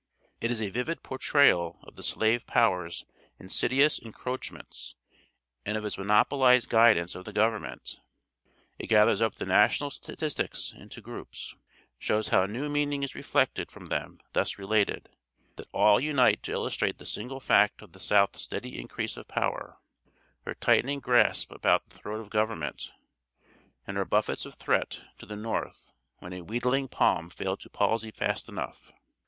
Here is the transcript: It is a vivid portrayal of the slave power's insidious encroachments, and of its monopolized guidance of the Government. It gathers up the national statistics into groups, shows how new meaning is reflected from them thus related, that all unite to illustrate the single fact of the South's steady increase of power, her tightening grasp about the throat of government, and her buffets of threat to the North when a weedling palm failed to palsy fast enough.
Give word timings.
It 0.39 0.49
is 0.49 0.63
a 0.63 0.71
vivid 0.71 1.03
portrayal 1.03 1.77
of 1.83 1.93
the 1.95 2.01
slave 2.01 2.47
power's 2.47 3.05
insidious 3.37 3.99
encroachments, 3.99 4.95
and 5.63 5.77
of 5.77 5.85
its 5.85 5.95
monopolized 5.95 6.69
guidance 6.69 7.13
of 7.13 7.23
the 7.23 7.31
Government. 7.31 7.99
It 8.79 8.87
gathers 8.87 9.21
up 9.21 9.35
the 9.35 9.45
national 9.45 9.91
statistics 9.91 10.73
into 10.75 11.01
groups, 11.01 11.55
shows 11.99 12.29
how 12.29 12.47
new 12.47 12.67
meaning 12.67 13.03
is 13.03 13.13
reflected 13.13 13.71
from 13.71 13.89
them 13.89 14.19
thus 14.33 14.57
related, 14.57 15.07
that 15.57 15.67
all 15.71 15.99
unite 15.99 16.41
to 16.45 16.51
illustrate 16.51 16.97
the 16.97 17.05
single 17.05 17.39
fact 17.39 17.83
of 17.83 17.91
the 17.91 17.99
South's 17.99 18.41
steady 18.41 18.79
increase 18.79 19.17
of 19.17 19.27
power, 19.27 19.77
her 20.45 20.55
tightening 20.55 20.99
grasp 20.99 21.51
about 21.51 21.87
the 21.89 21.95
throat 21.97 22.19
of 22.19 22.31
government, 22.31 22.91
and 23.85 23.97
her 23.97 24.05
buffets 24.05 24.47
of 24.47 24.55
threat 24.55 25.03
to 25.19 25.27
the 25.27 25.35
North 25.35 25.91
when 26.17 26.33
a 26.33 26.41
weedling 26.41 26.87
palm 26.87 27.29
failed 27.29 27.59
to 27.59 27.69
palsy 27.69 28.09
fast 28.09 28.49
enough. 28.49 28.91